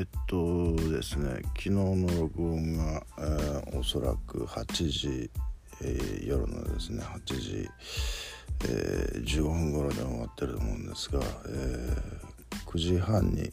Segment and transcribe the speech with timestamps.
[0.00, 5.30] えっとですね昨日の録音が、えー、おそらく8時、
[5.82, 7.68] えー、夜のですね8時、
[8.64, 13.52] えー、15分頃で終わってると思うんですが、えー、9時半に、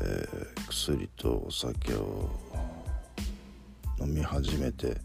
[0.00, 0.26] え、
[0.66, 2.30] 薬とお酒を
[4.00, 4.96] 飲み始めて、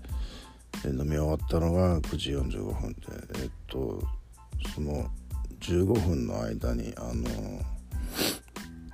[0.86, 3.00] え、飲み終わったのが9時45分で
[3.44, 4.02] えっと
[4.74, 5.06] その
[5.60, 7.79] 15分の間にあの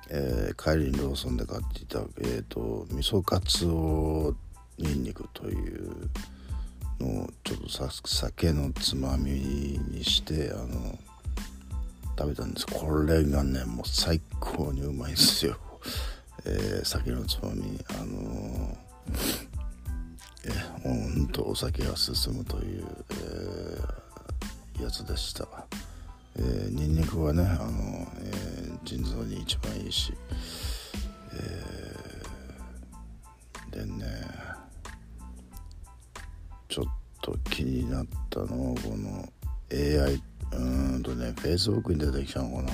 [0.08, 4.34] えー、帰りにローソンで買っていた、えーと、味噌カツオ
[4.78, 6.10] ニンニクという
[7.00, 10.98] のをちょっと酒のつまみにしてあの
[12.18, 15.56] 食べたんですこれがねもう最高にうまいですよ、
[16.46, 18.78] えー、酒のつまみあの
[20.44, 20.50] え
[20.82, 25.46] ほんとお酒が進むという、えー、やつでした。
[26.38, 28.05] えー、ニンニクはねあの、
[28.96, 30.12] えー、腎臓に一番いいし、
[31.32, 34.04] えー、でね
[36.68, 36.84] ちょっ
[37.22, 39.28] と気になったのはこの
[39.72, 40.22] AI
[40.52, 42.72] うんとね Facebook に出てきたのかな。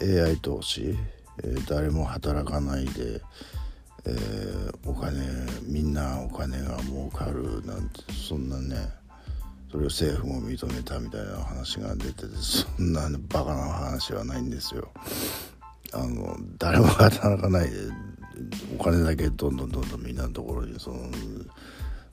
[0.00, 0.96] AI 投資、
[1.42, 3.20] えー、誰も働かないで、
[4.06, 5.20] えー、お金
[5.62, 9.03] みんなお金が儲かるなんてそんなね
[9.74, 14.88] それを政府も認めたみたいな話が出ててそんなバカな話はないんですよ。
[15.92, 17.76] あの誰も働かないで
[18.78, 21.10] お金だけどんどんどんどんみんなのところにその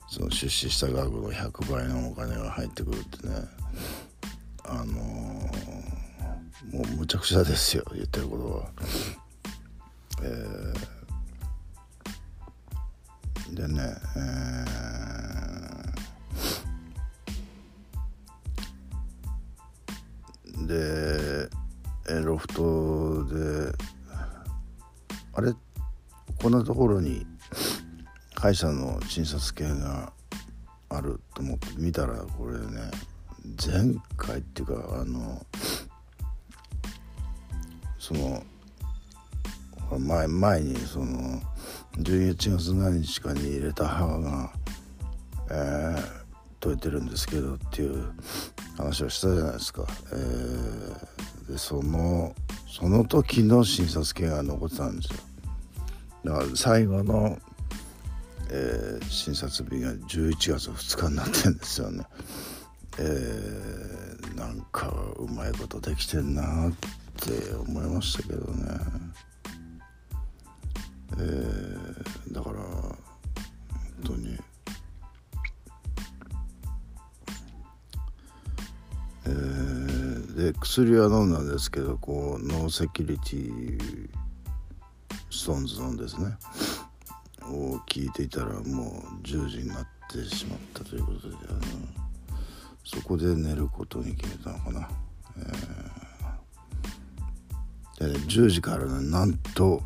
[0.08, 3.34] その出資した額の100倍のお金が入ってくるってね
[4.64, 4.94] あのー、
[6.76, 8.68] もうむちゃくちゃですよ言ってることは。
[10.24, 13.82] えー、でね、
[14.16, 14.91] えー
[20.72, 23.72] でロフトで
[25.34, 25.52] あれ？
[26.40, 27.26] こんなところに
[28.34, 30.12] 歯医者の診察券が
[30.88, 32.90] あると思って見たらこれね
[33.64, 35.44] 前回っていうかあの
[37.98, 38.42] その
[39.98, 41.40] 前前にその
[41.98, 44.52] 11月何日かに入れた歯が、
[45.50, 46.02] えー、
[46.60, 48.12] 取れてるんですけどっていう
[48.76, 52.34] 話をしたじゃないですか、えー、でその
[52.68, 55.20] その時の診察券が残ってたんですよ。
[56.24, 57.38] だから最後の、
[58.48, 62.04] えー、診察日が11月2日になってるんですよね。
[62.98, 66.72] えー、なんかうまいことできてんなっ
[67.16, 68.78] て思いましたけどね。
[71.18, 72.96] えー、だから本
[74.04, 74.38] 当に
[80.42, 84.10] で薬は飲んだんですけどこう No Security
[85.30, 86.36] ストーンズのですね
[87.42, 88.62] を聞いていたらもう
[89.22, 91.60] 10時になってしまったということであの
[92.84, 94.88] そこで寝ることに決めたのかな、
[98.00, 99.80] えー、で、ね、10時からねなんと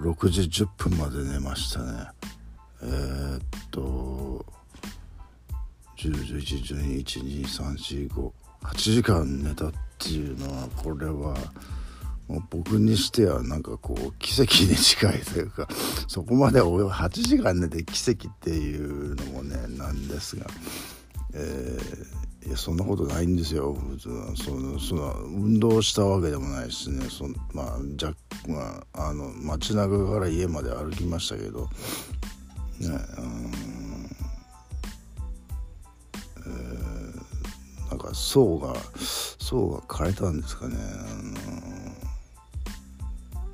[0.00, 2.06] 6時10分まで寝ましたね。
[2.80, 3.40] えー、っ
[3.70, 4.46] と
[5.98, 8.32] 10時12、12、3、4、5
[8.62, 11.36] 8時間寝たっていうのはこれは
[12.28, 15.66] もう僕にしてはなんかこう奇跡に近いというか
[16.06, 20.46] そこまで8時間寝て奇跡っていうのもねなんですが、
[21.34, 24.36] えー、いやそんなことないんですよ普通は。
[24.36, 28.12] そのその運動したわけでもないしねそまあじゃ
[28.46, 31.62] まああの街中から家まで歩きましたけど
[32.78, 32.88] ね
[38.28, 38.74] 層が
[39.38, 40.78] 層が枯れたんですかね、あ
[41.22, 41.38] の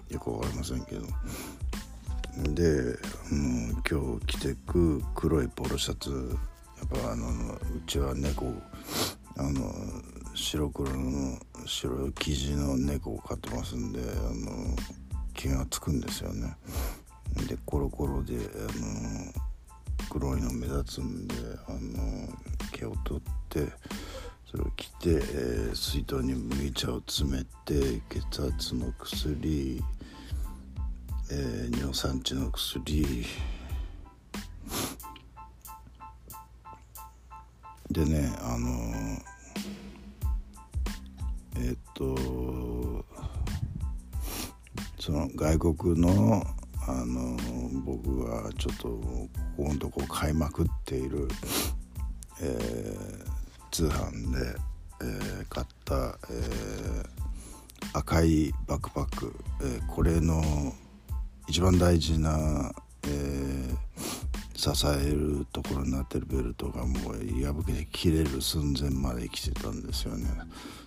[0.09, 1.07] よく分かりませんけど。
[2.53, 2.99] で、
[3.31, 6.37] うん、今日着てく黒いポロシャツ。
[6.79, 8.53] やっぱあのうちは猫
[9.37, 9.73] あの
[10.35, 14.77] 白黒の白生地の猫を飼ってますんであの
[15.35, 16.53] 気がつくんですよね。
[17.49, 19.33] でコロコロであの
[20.11, 21.37] 黒いの目立つんで
[21.69, 22.29] あの
[22.73, 23.73] 毛を取って
[24.55, 29.83] それを着て、えー、水筒に麦茶を詰めて血圧の薬、
[31.33, 33.27] えー、尿酸値の薬。
[37.91, 39.19] でねあの
[41.57, 43.05] えっ、と
[45.01, 46.45] その外国の
[46.87, 47.37] あの
[47.85, 51.27] 僕がちょっとここのとこ買いまくっている、
[52.41, 53.34] えー、
[53.75, 54.55] 通販で、
[55.01, 60.41] えー、買った、えー、赤いバックパック、えー、これの
[61.49, 62.73] 一番大事な、
[63.03, 70.29] えー、支えるところになってるベルトがもう破けて切れる寸前まで来てたんですよね。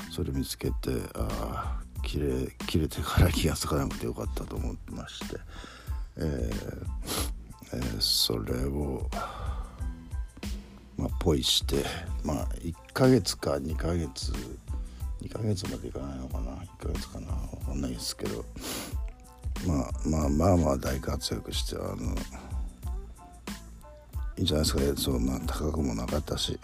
[0.10, 5.36] それ見つけてああ切れ切れてから気が付かなくてよかったと思ってまして、
[6.16, 7.38] えー
[7.74, 9.10] えー、それを
[11.28, 11.84] ポイして
[12.24, 14.32] まあ1ヶ月か2ヶ月
[15.22, 18.46] 2ヶ月までいかないのかな1ヶ月かな分かんないですけど
[19.68, 22.16] まあまあまあまあ大活躍してあの
[24.38, 24.94] いいんじゃないですかね。
[24.96, 26.58] そんな高くもなかったし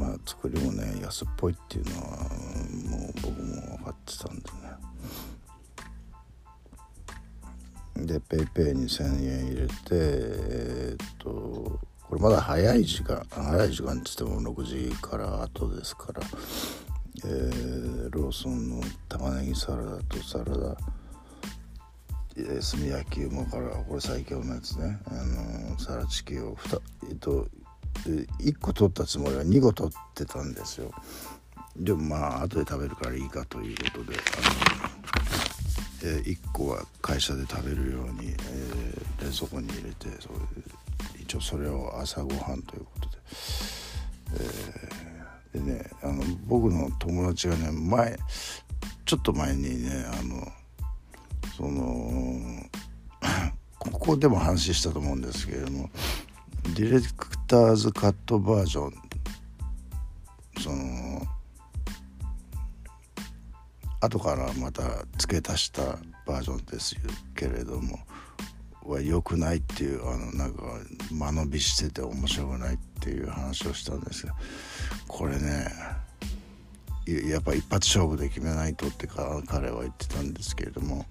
[0.00, 4.42] まあ作りもね安っぽいっていうのはもう僕も分かってたんで
[8.00, 8.06] ね。
[8.06, 16.22] で PayPay に1,000円入れてえー、っとこれまだ早い時間早い時間って言っても6時から後ですから、
[17.24, 20.76] えー、ローソンの玉ねぎサラダとサラダ
[22.36, 25.00] 炭焼き芋からこれ最強のやつね。
[25.06, 25.10] あ
[25.72, 27.48] のサラチキを2えっと
[28.04, 30.92] 1個取ったつもりは2個取ってたんですよ。
[31.74, 34.18] でもまあ後で食べるからいいかということで
[36.04, 40.34] あの、えー、1個は会社で食べるように、えー、冷蔵庫に入れてそれ
[41.24, 43.16] 一応それを朝ごはんということで、
[45.54, 48.18] えー、でねあの僕の友達がね前
[49.06, 50.46] ちょっと前にねあの
[51.56, 52.62] その
[53.78, 55.88] ここでも話したと思うんですけれども
[56.74, 58.92] ディレクターズカットバージョン
[60.60, 61.22] その
[64.00, 64.82] 後からまた
[65.16, 66.96] 付け足したバージョンです
[67.34, 67.98] けれども
[68.84, 70.62] は良くないっていうあのなんか
[71.10, 74.34] 間延びしてて面白くないっていう話をしたんですけど
[75.08, 75.68] これね
[77.06, 81.04] やっぱ一発勝負で決めないとってか彼は言ってたんですけれども、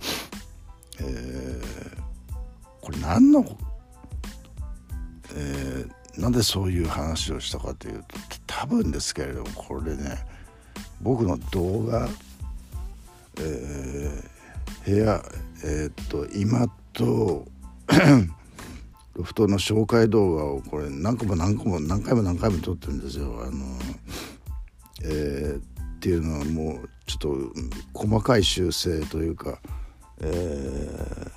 [0.99, 1.61] えー、
[2.81, 3.45] これ何の、
[5.35, 8.17] えー、なんでそういう話をしたかというと
[8.47, 10.17] 多分ですけれどもこれね
[11.01, 12.07] 僕の動画、
[13.39, 15.23] えー、部屋
[15.63, 17.45] えー、っと今と
[19.15, 23.43] ロフトの紹介動画をこれ何個も何個も何回も何回も撮ってるんですよ。
[23.45, 23.65] あの
[25.03, 27.17] えーっていうのはもうちょっ
[27.93, 29.59] と細かい修正というか、
[30.19, 31.31] えー、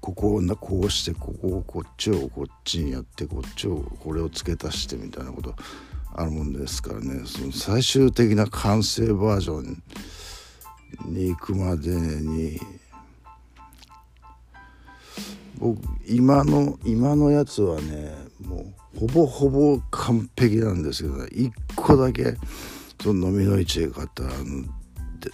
[0.00, 5.54] ここをこうしてここをこっちをこっちにやってこっちをこれを付け足してみたいなこと
[6.14, 9.82] あるもんですからねその最終的な完成バージョン
[11.12, 12.58] に行くまでに
[15.62, 15.78] 僕
[16.08, 18.12] 今の今のやつはね
[18.44, 18.64] も
[18.96, 22.34] うほぼほぼ完璧なんですけど、ね、1個だけ
[23.00, 24.32] その飲みの市で買ったあの
[25.20, 25.30] で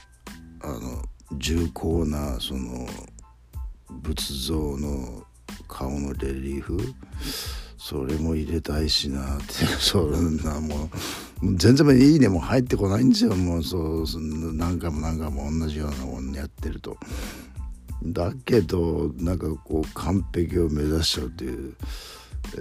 [0.60, 1.02] あの
[1.32, 2.86] 重厚なその
[4.02, 5.22] 仏像の
[5.66, 6.78] 顔のレリーフ。
[7.80, 10.90] それも入れたいしなってそんなも
[11.42, 13.34] う全然いいねもう入ってこないんですよ。
[13.34, 14.04] もうそう
[14.52, 16.98] 何回も何回も同じようなもんやってると。
[18.04, 21.74] だけどなんかこう完璧を目指しちゃうっていう、
[22.56, 22.60] え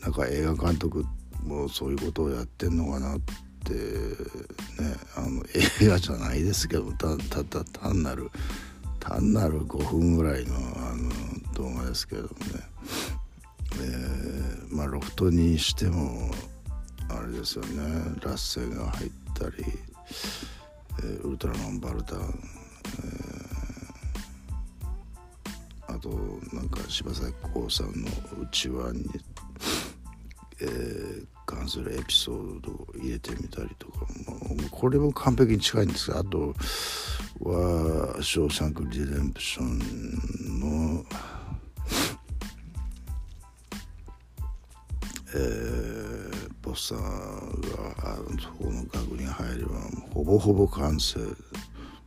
[0.00, 1.04] ー、なんか映画監督
[1.44, 3.20] もそういうことをやってんのかなっ
[3.64, 3.80] てね
[5.16, 5.42] あの
[5.80, 8.30] 映画じゃないですけどたたた単なる
[8.98, 11.10] 単なる5分ぐらいのあの
[11.54, 12.34] 動画ですけどもね、
[13.74, 16.30] えー、まあロフトにしても
[17.08, 17.82] あれですよね。
[18.22, 19.64] ラッセが入ったり、
[21.00, 22.34] えー、ウルトラマンバルタン、
[26.00, 26.10] と
[26.52, 28.08] なんか柴咲コウさんの
[28.42, 29.04] うちわに
[30.62, 34.06] えー、関するエピソードを入れてみたりとかも
[34.56, 36.54] うこれも完璧に近いんですがあと
[37.40, 41.04] は「ショーシャンク・リデンプションの」
[45.32, 49.78] えー、ポスターがあのそこの額に入れば
[50.12, 51.20] ほぼほぼ完成。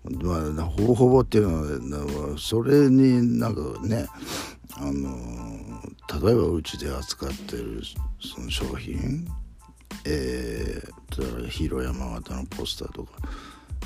[0.03, 4.05] まあほぼほぼっていうのはそれになんかね
[4.75, 5.15] あの
[6.21, 7.81] 例えばうちで扱ってる
[8.19, 9.25] その商品
[10.05, 13.11] えー、例えばヒーロー山形のポスターとか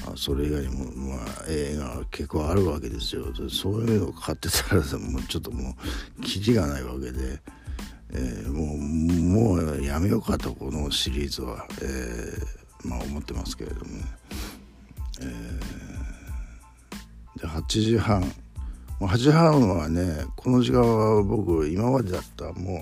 [0.07, 3.25] あそれ以外にも、まあ、映画結構あるわけですよ。
[3.49, 5.75] そういうのを買ってたらもうちょっとも
[6.19, 7.39] うキリがないわけで、
[8.13, 14.03] えー、もうもうやめようかとこのシリーズは、えー、まあ思ってますけれどもね、
[15.21, 15.86] えー、
[17.37, 18.23] で8時半
[18.99, 22.81] 8時半はねこの時間は僕今までだったらも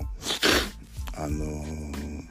[1.18, 2.24] あのー、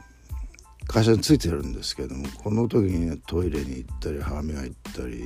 [0.86, 5.24] 会社についてるんですけどもこの時に、ね、トイレに行ったり歯磨いたり、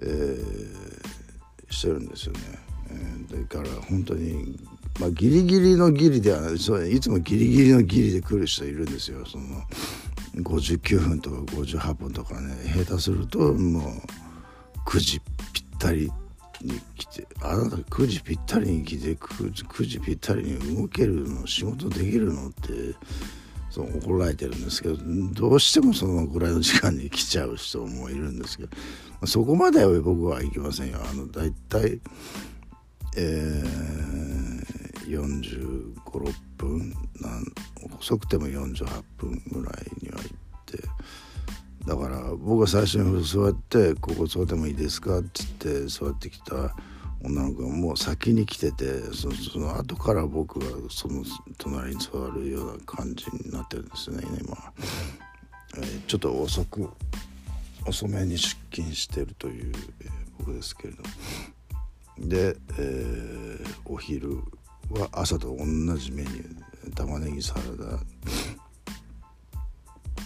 [0.00, 2.40] えー、してるんですよね。
[2.90, 4.58] えー、だから本当に
[5.00, 9.24] まあギリギリのギリではないそういつもギリギリのギリで来る人いるんですよ。
[9.26, 9.44] その
[10.36, 13.92] 59分とか58分とかね下手するともう
[14.86, 15.20] 9時
[15.84, 16.10] たり
[16.62, 22.94] に来てあなた9時ぴったりに来て 9, 9時ぴったりに動けるの仕事できるのって
[23.70, 24.96] そう怒られてるんですけど
[25.32, 28.70] どうしてもそのぐらいの時間に来ちゃう人もいるんですけど
[29.26, 30.98] そこまでは僕は行きませんよ。
[31.02, 32.00] あのだいたい
[33.16, 37.44] えー、45、6分なん
[37.98, 40.28] 遅くても48分ぐらいには行っ
[40.66, 40.78] て
[41.86, 46.74] だから僕が最初に座って「ここ座ってもいいですか?」っつって座ってきた
[47.22, 51.24] 女の子がもう先に来ててそのその後から僕がその
[51.58, 54.72] 隣に座るような感じになってるんですね今、
[55.76, 56.88] えー、ちょっと遅く
[57.86, 61.02] 遅めに出勤してるという、えー、僕ですけれど。
[62.18, 64.38] で、えー、お昼
[64.90, 65.64] は朝と同
[65.96, 67.98] じメニュー玉ねぎサラダ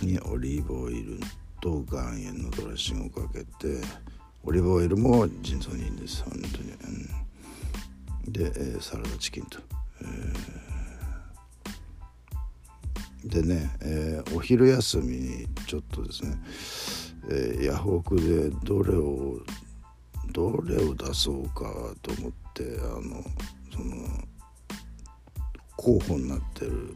[0.02, 1.18] にオリーブオイル
[1.60, 3.80] と岩塩のドレッシングをかけて
[4.44, 6.72] オリーブオイルも腎臓にいいんです本当に、
[8.26, 9.58] うん、で、えー、サラダチキンと、
[10.00, 16.38] えー、でね、えー、お昼休みにちょっとですね、
[17.30, 19.40] えヤフオクでどれを
[20.32, 21.64] どれを出そうか
[22.02, 23.22] と思ってあの
[23.74, 24.08] その
[25.76, 26.94] 候補になってる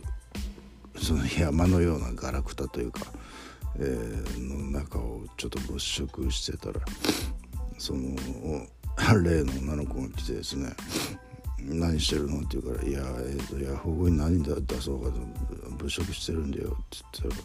[1.01, 3.01] その山のようなガラクタというか、
[3.79, 6.81] えー、の中をちょっと物色してたら
[7.79, 8.17] その
[9.23, 10.71] 例の女の子が来てですね
[11.59, 15.19] 「何してるの?」って言うから「いやえっ、ー、とヤフオクに何出そうかと
[15.71, 17.43] 物色してるんだよ」って言ったら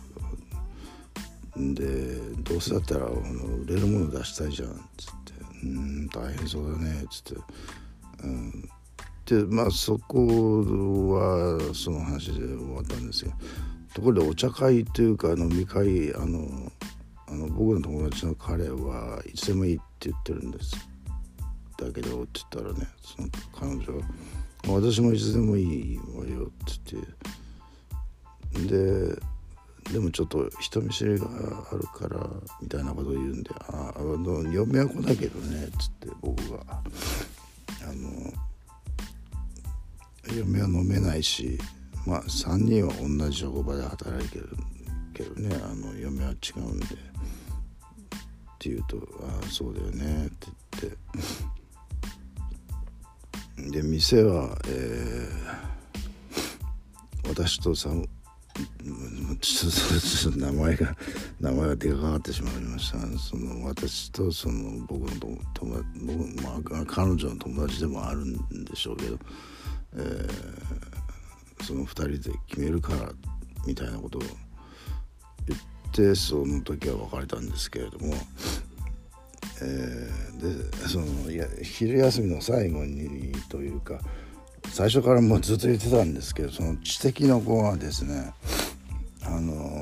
[1.58, 3.16] でどうせだったらあの
[3.58, 7.42] 売れるもの出したいじゃんっつってうん大変そうだね」っつって。
[8.24, 8.70] うん
[9.28, 10.26] でまあそこ
[11.10, 13.34] はその話で終わったんですよ。
[13.98, 16.72] ところでお茶会というか飲み会あの
[17.28, 20.76] あの僕の友達の彼はいつでもいいって言ってるんです。
[21.80, 23.28] だけどって言ったらねその
[23.60, 24.06] 彼女は
[24.70, 26.96] 「私もいつでもいいわよ」って
[28.54, 29.20] 言ってで
[29.94, 31.26] でもちょっと人見知りが
[31.72, 32.30] あるから
[32.62, 36.84] みたいなことを言うんで「ああの嫁は来ないけどね」っつって僕があ
[37.96, 38.32] の
[40.38, 41.58] 嫁は飲めないし
[42.08, 44.50] まあ3人は同じ職場で働いてる
[45.14, 46.86] けどねあの嫁は違うんで。
[46.86, 50.48] って言うと「ああそうだよね」って
[50.82, 50.98] 言って。
[53.72, 57.90] で店は、えー、私とさ
[59.42, 60.96] ちょっと名前が
[61.40, 63.00] 名前が出かかってしまいました。
[63.20, 69.20] その私とその僕の友達僕、まあ、彼女の友達でもあるんでしょうけど、
[69.96, 70.57] えー、
[71.68, 73.12] その2人で決めるから
[73.66, 75.60] みたいなことを言っ
[75.92, 78.14] てその時は別れたんですけれども、
[79.62, 84.00] えー、でそのいや昼休みの最後にというか
[84.70, 88.34] 最初からもうずっと言ってたんですけどその知的の子はですね
[89.24, 89.77] あの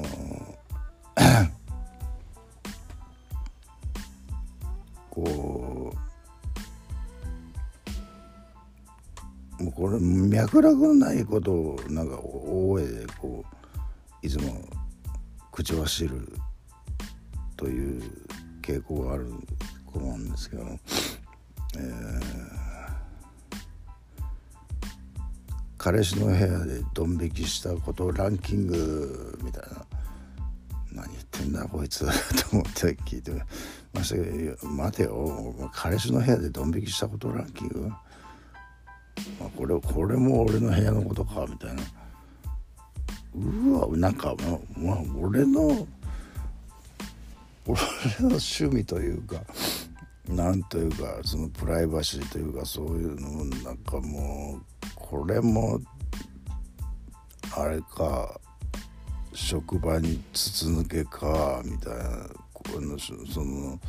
[10.56, 13.44] 脈絡のないことをなんか大声でこ
[14.24, 14.62] ういつも
[15.52, 16.32] 口走る
[17.58, 18.04] という
[18.62, 19.28] 傾向がある
[19.86, 20.64] 子なんですけど、
[21.78, 22.66] えー
[25.86, 29.86] 彼氏の部屋でドン引きしたことランキングみたいな。
[30.94, 32.00] 何言ってんだこいつ
[32.50, 33.32] と思って聞いて
[33.94, 34.68] ましたけど。
[34.68, 35.70] 待てよ。
[35.72, 37.92] 彼氏の部屋でドン引きしたことランキング、
[39.40, 41.84] まあ、これこれも俺の部屋のことかみたいな。
[43.36, 45.88] うわなんかまあ、まあ、俺の
[47.68, 47.80] 俺
[48.20, 49.42] の趣味というか
[50.30, 55.80] なんというかそのプライバシーというかそういうのもなんかもうこれも
[57.58, 58.40] あれか
[59.34, 63.80] 職場に筒抜けかみたいなこのその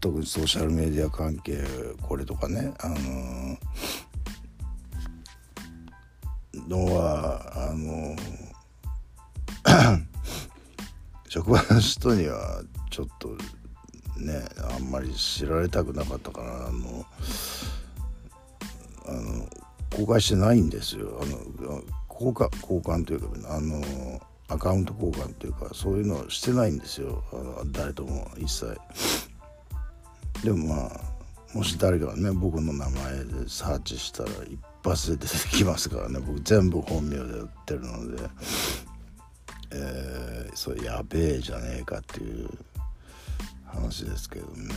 [0.00, 1.64] 特にソーシャルメディア関係
[2.02, 3.56] これとかねあの
[6.68, 8.16] のはあの
[11.28, 13.36] 職場の人にはちょっと
[14.20, 14.44] ね
[14.74, 17.06] あんまり知られたくなかったからあの
[19.06, 19.48] あの
[19.96, 21.20] 公開してないんですよ。
[21.22, 23.82] あの交換交換というかあの
[24.48, 27.22] アカウント交換というかそういうのはしてないんですよ。
[27.72, 28.78] 誰とも一切。
[30.42, 31.13] でもまあ
[31.54, 36.18] もし誰かがね僕の名前でサーチしたら一発で出てきますからね。
[36.18, 38.22] 僕全部本名で売ってるので、
[39.70, 42.48] えー、それやべえじゃねえかっていう
[43.66, 44.74] 話ですけどね。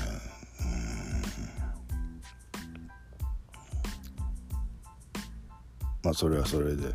[6.03, 6.93] まあそれはそれで、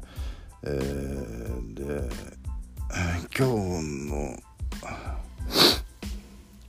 [0.62, 2.09] えー、で
[3.37, 4.39] 今日の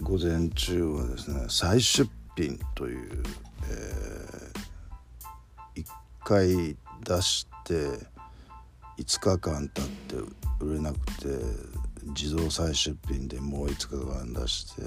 [0.01, 3.23] 午前中はですね再出品という、
[3.69, 5.85] えー、1
[6.23, 7.73] 回出して
[8.97, 11.27] 5日間経って売れなくて
[12.07, 14.81] 自動再出品でもう5日間出して、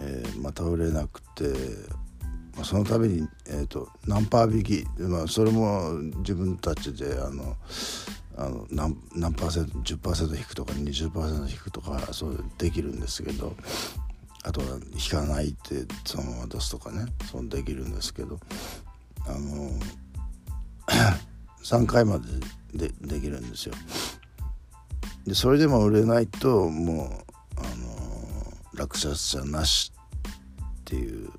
[0.00, 1.44] えー、また売れなくて、
[2.54, 7.56] まあ、その度に、えーと、何パー引き、まあ、それも自分たちであの
[8.36, 13.56] あの何何パーセント10%引くとか20%引くとかそうできるんですけど
[14.44, 17.06] あとは引かないってそのまま出すとかね。
[17.30, 18.38] そうできるんですけど。
[19.26, 19.70] あの
[21.62, 23.74] 3回まででできるんですよ。
[25.26, 27.24] でそれでも売れないとも
[27.56, 29.92] うあの落札者なし
[30.80, 31.30] っていう、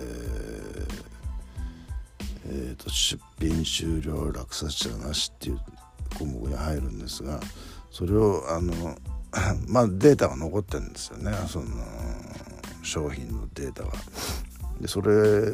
[0.00, 1.02] えー
[2.44, 5.60] えーと出品終了落札者なしっていう
[6.18, 7.40] 項目に入るんですが
[7.90, 8.98] それをあの
[9.66, 11.32] まあデータが残ってるんですよね。
[11.48, 11.66] その
[12.82, 13.92] 商品のデータが。
[14.80, 15.52] でそれ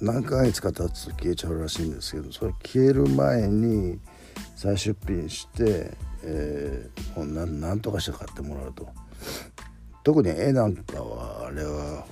[0.00, 3.98] 何ヶ月か経つと消えちゃうらしいんですけどそれ消える前に
[4.56, 8.88] 再出品して、えー、もう何とかして買ってもらうと。
[10.04, 12.04] 特に絵なんかはあれは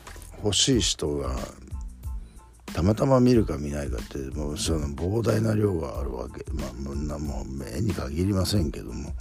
[0.45, 1.35] 欲しい人が
[2.67, 6.45] たまたま見るか見ないかってもうその膨大な量があるわけ。
[6.53, 9.13] まあみんなもう目に限りませんけども。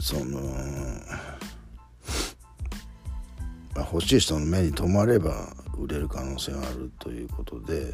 [0.00, 0.38] その、
[3.80, 7.90] まあ、欲しい人の目に留まれば売れる可能性があるということで、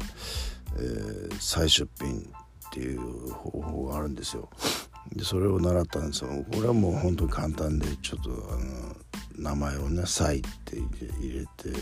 [0.75, 2.23] えー、再出品っ
[2.73, 4.49] ていう方法があるんですよ。
[5.15, 8.97] でそれを習ったんですよこれはもう本当に簡単でちょっとあの
[9.37, 10.77] 名前をね「サイ」って
[11.21, 11.79] 入れて。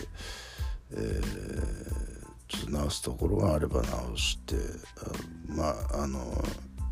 [0.91, 4.55] えー、ちょっと直すところがあれば直して
[5.47, 6.19] まああの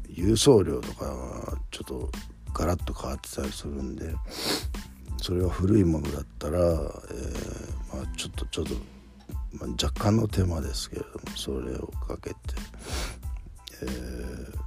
[0.09, 2.11] 郵送料とかはちょっと
[2.55, 4.15] ガラッと変わってたりするんで
[5.23, 6.75] それは古いものだったら、えー、
[7.95, 8.73] まあ、ちょっとちょっと、
[9.53, 12.35] まあ、若干の手間ですけれどもそれをかけて、
[13.83, 14.57] えー、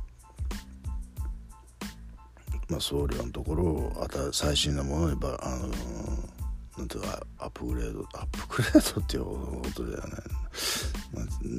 [2.71, 6.37] まあ、送料のところを最新のものにばあのー
[6.79, 10.21] なんていうかアップグレードアップグレードっていうことではない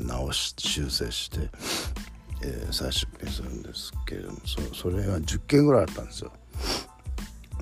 [0.08, 1.50] 直し修正して、
[2.44, 6.32] えー、再出品するんですけれどもそそれが10件ぐらいあったんですよ。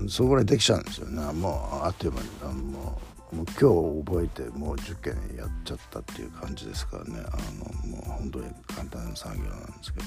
[0.07, 1.21] そこらできちゃうんですよね。
[1.33, 2.29] もうあっという間に。
[2.43, 7.19] あもうもう今日覚えてもう10件やっちゃったっていう感じですからね。
[7.31, 7.37] あ
[7.87, 10.05] のもう本当に簡単な作業なんですけど、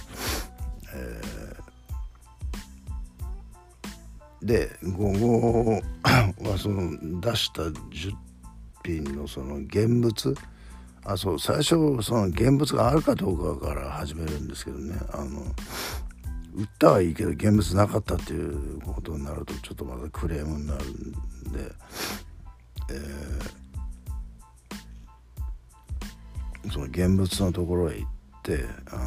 [0.94, 1.68] えー
[4.42, 5.82] で午後
[6.48, 8.14] はその出した10
[8.84, 10.34] 品のその現物。
[11.04, 14.94] あそう最初その現物があるかどうかから始めるんですけどね。
[15.12, 15.42] あの
[16.58, 21.12] 売ったはいいけど現物なかったっていうことになるとちょっとまたクレームになるん
[21.52, 21.70] で、
[22.90, 28.10] えー、その現物のところへ行っ
[28.42, 29.04] てあの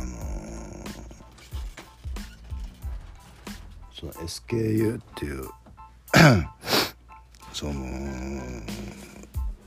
[3.94, 5.44] その SKU っていう
[7.52, 7.74] その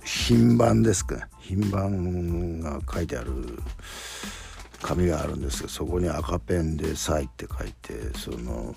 [0.04, 3.58] 品番ですか品番が書いてある
[4.84, 8.74] 紙があるんですけどそこに赤ペンで「サイ」って書いてその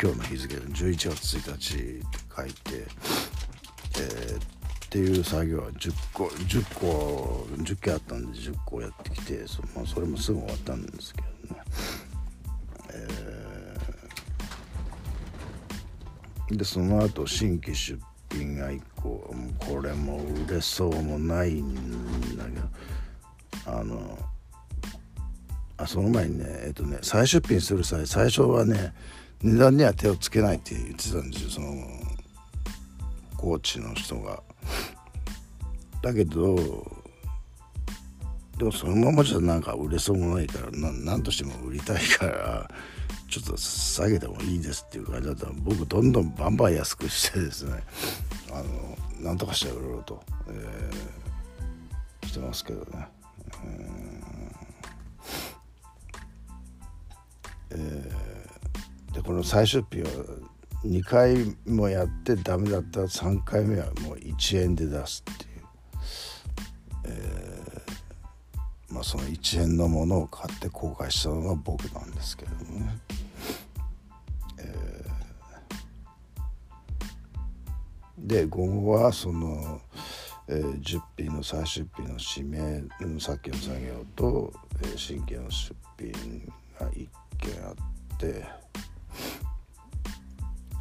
[0.00, 2.02] 今日の日付で11月1日って
[2.34, 2.86] 書いて、
[4.00, 11.62] えー、っていう作業は10個10個10件あったんで10個やってきてそ,、まあ、それもすぐ終わったんですけどね。
[12.90, 13.54] えー
[16.50, 17.98] でその後新規出
[18.30, 22.50] 品が1個これも売れそうもないんだけ
[23.70, 24.18] どあの
[25.84, 28.94] あその前にねえっとね再出品する際最初はね
[29.42, 31.74] 値段には手をつけないって言ってたんですよその
[33.36, 34.42] コーチの人が。
[36.02, 36.56] だけど
[38.58, 42.70] でもそのままじゃなんか売れそうもないからな何としても売りたいから
[43.28, 47.82] ちょっと下げてもいいですっていう感じだったら僕どんどんバンバン安くしてですね
[48.52, 53.08] あのなんとかして売ろうと、えー、してますけどね。
[53.64, 54.03] えー、
[59.12, 60.10] でこの再出品は
[60.84, 65.50] 2回もやってダメだったら3回目はもう1円で出すっていう、
[67.06, 72.98] えー、まあその1円のものを買って後悔したのが僕なんですけどもね。
[74.58, 79.80] えー、で午後はその、
[80.48, 82.82] えー、10品の再出品の指名
[83.20, 86.12] さっきの作業と、えー、新規の出品
[86.78, 87.08] が1
[87.52, 88.64] 件あって。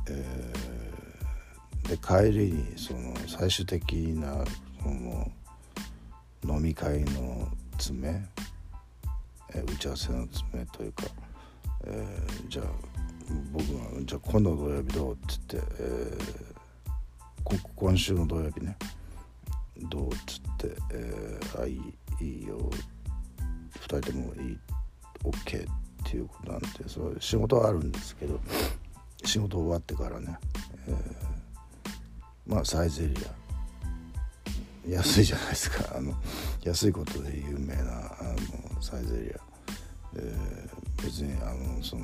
[0.08, 4.43] えー、で帰りにその最終的な
[4.82, 5.32] その
[6.45, 8.26] 飲み会の詰め、
[9.54, 11.04] えー、打ち合わせの詰めというか、
[11.86, 12.65] えー、じゃあ
[13.52, 15.21] 僕が「じゃあ今度土曜日どう?」って
[15.52, 18.78] 言って、えー、今週の土曜日ね
[19.89, 22.69] どうっつって、えー、あいいいいよ
[23.80, 24.60] 2人ともいい
[25.23, 25.67] OK って
[26.13, 28.39] ていうことなんでそう仕事はあるんですけど
[29.26, 30.38] 仕事終わってからね、
[30.88, 30.95] えー、
[32.45, 33.43] まあサイゼリア。
[34.86, 35.95] 安いじゃないですか。
[35.97, 36.13] あの
[36.62, 38.36] 安いことで有名なあ
[38.76, 39.39] のサイゼリア、
[40.17, 42.04] えー、別にあのその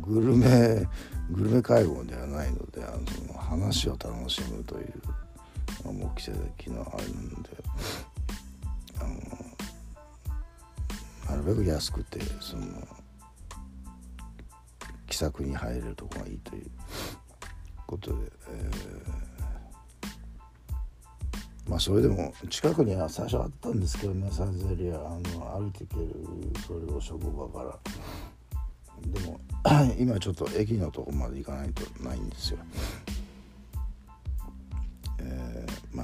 [0.00, 0.84] グルメ
[1.30, 4.92] グルメ会合ではないのであのその話を楽しむという
[5.92, 6.32] 目的
[6.72, 7.50] のあるんで。
[11.40, 12.64] るべく安くてその
[15.08, 16.70] 気さくに入れるとこがいいという
[17.86, 18.16] ことで、
[18.52, 26.14] えー、まあそれでも近くには最初あったんですけどねサンゼリアあの歩いていける
[26.66, 27.78] それを職場から
[29.02, 29.40] でも
[29.98, 32.58] 今ちょっと駅のとこまで行かないとないんですよ。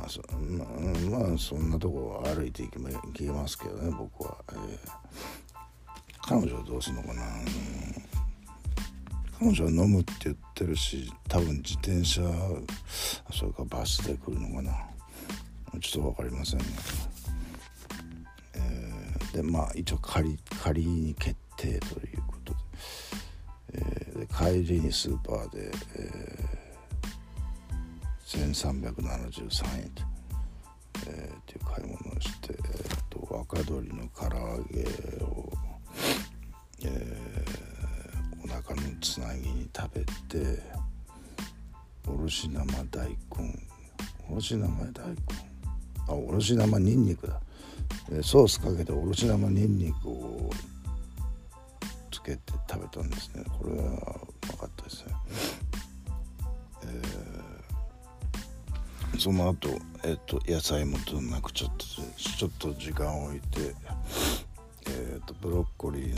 [0.09, 0.69] そまあ、
[1.29, 4.59] まあ、そんなとこ歩いていけ行けますけどね僕は、えー、
[6.23, 7.23] 彼女はどうすんのかな、
[9.39, 12.23] 彼女は飲むって言ってるし多分自転車
[13.33, 14.73] それかバスで来るのかな？
[15.81, 16.65] ちょっと分かりませんね、
[18.55, 22.59] えー、でまあ一応仮仮に決定ということで,、
[23.75, 24.27] えー、で
[24.65, 26.46] 帰りにスーパーで、えー、
[28.37, 30.03] 1373円と、
[31.09, 35.53] えー、っていう買い物をして、えーと、若鶏の唐揚げを、
[36.85, 37.67] えー
[38.47, 40.63] 中のつなぎに食べて
[42.07, 43.17] おろし生大根
[44.31, 45.17] おろし生大根？
[46.09, 47.41] あおろし生にんにくだ。
[48.23, 50.51] ソースかけておろし生にんにくを
[52.11, 53.45] つけて食べたんですね。
[53.59, 53.87] これはう
[54.49, 55.13] まかったですね、
[59.19, 59.69] その後、
[60.05, 63.75] えっと野菜もとなくちょっとちょっと時間を置いて
[64.89, 66.17] えーと、ブロッコリーの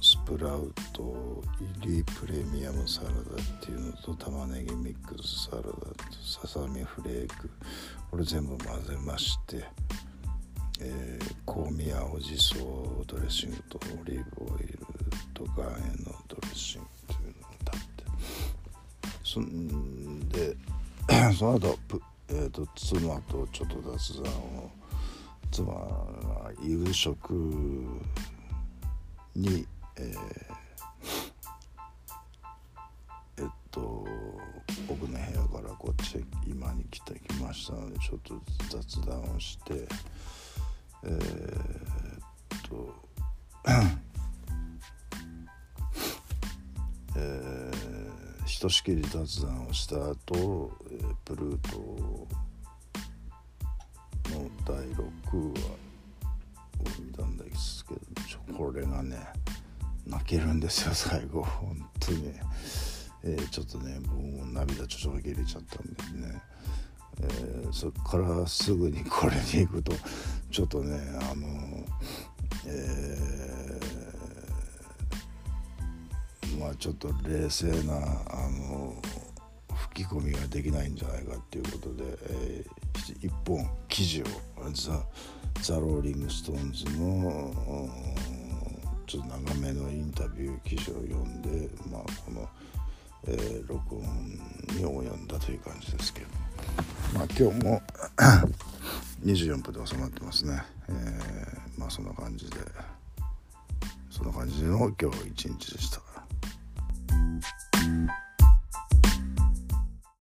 [0.00, 1.42] スプラウト
[1.82, 3.14] 入りプレミアムサラダっ
[3.60, 5.74] ていうのと玉ねぎミックスサラダと
[6.22, 7.50] ささみフレーク
[8.10, 9.64] これ全部混ぜまして、
[10.80, 14.78] えー、香味青じそドレッシングとオリーブオイル
[15.34, 18.06] と岩塩のドレッシングというのを食べて。
[19.24, 20.56] そんで
[21.38, 21.78] その後、
[22.36, 24.70] えーと妻とちょっと雑談を
[25.50, 25.80] 妻が
[26.62, 27.32] 夕食
[29.34, 30.22] に、えー、
[33.38, 34.06] えっと
[34.86, 38.34] 僕の部屋からこっち今に来てきましたのでちょっと
[38.68, 39.88] 雑談をして
[41.04, 41.85] えー、
[48.56, 51.76] ひとしきり雑談をした後、えー、プルート
[54.30, 55.52] の第6話を
[56.98, 59.18] 見たんですけどこれがね
[60.06, 61.42] 泣けるんですよ最後。
[61.42, 62.32] 本当に、
[63.24, 66.42] えー、ちょっとねもう涙ちょちょだけ入れちゃったんでね、
[67.20, 69.92] えー、そっからすぐにこれに行くと
[70.50, 70.98] ちょっとね
[71.30, 71.84] あの
[72.64, 73.45] えー、
[76.70, 78.94] あちょっと冷静なあの
[79.90, 84.24] 吹き込みができないんじゃないかっていうことで、えー、一本記事を
[84.72, 85.00] ザ・
[85.62, 87.88] ザ・ローリング・ストーンズの
[89.06, 92.48] ちょっと長めのインタビュー記事を読んで、まあ、この、
[93.28, 94.02] えー、録音
[94.76, 96.26] に及んだという感じですけど、
[97.14, 97.82] まあ、今日も
[99.24, 102.56] 24分で収まってますね、えー、まあそんな感じで
[104.10, 106.05] そんな感じの今日一日でした。
[107.72, 108.25] Thank you